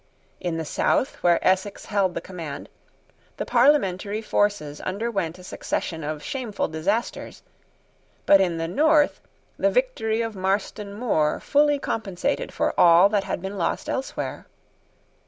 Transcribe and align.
In 0.39 0.57
the 0.57 0.65
south, 0.65 1.17
where 1.21 1.37
Essex 1.47 1.85
held 1.85 2.15
the 2.15 2.21
command, 2.21 2.69
the 3.37 3.45
parliamentary 3.45 4.19
forces 4.23 4.81
underwent 4.81 5.37
a 5.37 5.43
succession 5.43 6.03
of 6.03 6.23
shameful 6.23 6.67
disasters; 6.67 7.43
but 8.25 8.41
in 8.41 8.57
the 8.57 8.67
north 8.67 9.21
the 9.59 9.69
victory 9.69 10.21
of 10.23 10.35
Marston 10.35 10.95
Moor 10.95 11.39
fully 11.39 11.77
compensated 11.77 12.51
for 12.51 12.73
all 12.79 13.09
that 13.09 13.25
had 13.25 13.43
been 13.43 13.59
lost 13.59 13.87
elsewhere. 13.87 14.47